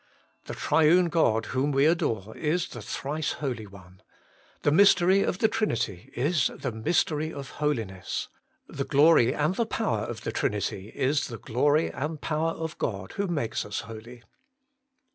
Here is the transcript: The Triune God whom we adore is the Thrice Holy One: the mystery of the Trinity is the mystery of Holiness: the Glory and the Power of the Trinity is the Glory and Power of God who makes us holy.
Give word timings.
The 0.45 0.55
Triune 0.55 1.09
God 1.09 1.45
whom 1.53 1.71
we 1.71 1.85
adore 1.85 2.35
is 2.35 2.69
the 2.69 2.81
Thrice 2.81 3.33
Holy 3.33 3.67
One: 3.67 4.01
the 4.63 4.71
mystery 4.71 5.21
of 5.21 5.37
the 5.37 5.47
Trinity 5.47 6.11
is 6.15 6.49
the 6.55 6.71
mystery 6.71 7.31
of 7.31 7.51
Holiness: 7.61 8.27
the 8.67 8.83
Glory 8.83 9.31
and 9.31 9.53
the 9.53 9.67
Power 9.67 9.99
of 10.01 10.21
the 10.21 10.31
Trinity 10.31 10.87
is 10.95 11.27
the 11.27 11.37
Glory 11.37 11.91
and 11.91 12.19
Power 12.19 12.53
of 12.53 12.79
God 12.79 13.11
who 13.11 13.27
makes 13.27 13.63
us 13.63 13.81
holy. 13.81 14.23